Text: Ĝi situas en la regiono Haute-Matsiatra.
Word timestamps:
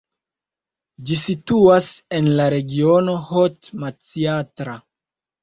Ĝi 1.09 1.17
situas 1.23 1.89
en 2.21 2.31
la 2.41 2.49
regiono 2.55 3.15
Haute-Matsiatra. 3.29 4.77